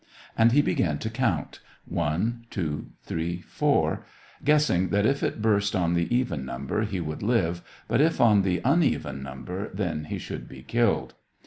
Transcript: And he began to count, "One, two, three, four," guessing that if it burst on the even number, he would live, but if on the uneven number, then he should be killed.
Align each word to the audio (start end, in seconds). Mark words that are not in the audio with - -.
And 0.35 0.51
he 0.51 0.63
began 0.63 0.97
to 0.97 1.11
count, 1.11 1.59
"One, 1.85 2.47
two, 2.49 2.87
three, 3.03 3.41
four," 3.41 4.03
guessing 4.43 4.89
that 4.89 5.05
if 5.05 5.21
it 5.21 5.43
burst 5.43 5.75
on 5.75 5.93
the 5.93 6.07
even 6.15 6.43
number, 6.43 6.81
he 6.85 6.99
would 6.99 7.21
live, 7.21 7.61
but 7.87 8.01
if 8.01 8.19
on 8.19 8.41
the 8.41 8.61
uneven 8.65 9.21
number, 9.21 9.69
then 9.71 10.05
he 10.05 10.17
should 10.17 10.49
be 10.49 10.63
killed. 10.63 11.13